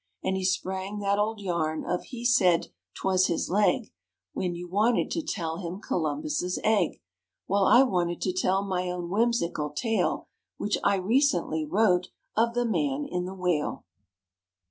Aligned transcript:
And 0.23 0.35
he 0.35 0.43
sprang 0.43 0.97
that 0.97 1.19
old 1.19 1.39
yarn 1.39 1.85
of 1.85 2.05
He 2.05 2.25
Said 2.25 2.69
't 2.95 3.03
was 3.07 3.27
His 3.27 3.51
Leg, 3.51 3.93
When 4.33 4.55
you 4.55 4.67
wanted 4.67 5.11
to 5.11 5.21
tell 5.21 5.57
him 5.57 5.79
Columbus's 5.79 6.59
Egg, 6.63 6.99
While 7.45 7.65
I 7.65 7.83
wanted 7.83 8.19
to 8.21 8.33
tell 8.33 8.63
my 8.65 8.89
own 8.89 9.11
whimsical 9.11 9.69
tale 9.69 10.27
(Which 10.57 10.79
I 10.83 10.95
recently 10.95 11.65
wrote) 11.65 12.07
of 12.35 12.55
The 12.55 12.65
Man 12.65 13.05
in 13.05 13.25
the 13.25 13.35
Whale! 13.35 13.85